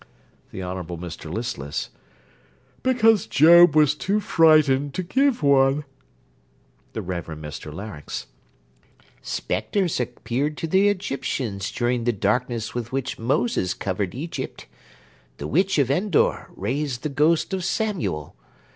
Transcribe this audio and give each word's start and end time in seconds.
THE 0.51 0.63
HONOURABLE 0.63 0.97
MR 0.97 1.31
LISTLESS 1.31 1.91
Because 2.81 3.27
Job 3.27 3.75
was 3.75 3.93
too 3.93 4.19
frightened 4.19 4.95
to 4.95 5.03
give 5.03 5.43
one. 5.43 5.83
THE 6.93 7.03
REVEREND 7.03 7.43
MR 7.45 7.71
LARYNX 7.71 8.25
Spectres 9.21 9.99
appeared 9.99 10.57
to 10.57 10.65
the 10.65 10.89
Egyptians 10.89 11.71
during 11.71 12.05
the 12.05 12.13
darkness 12.13 12.73
with 12.73 12.91
which 12.91 13.19
Moses 13.19 13.75
covered 13.75 14.15
Egypt. 14.15 14.65
The 15.37 15.45
witch 15.45 15.77
of 15.77 15.91
Endor 15.91 16.47
raised 16.55 17.03
the 17.03 17.09
ghost 17.09 17.53
of 17.53 17.63
Samuel. 17.63 18.35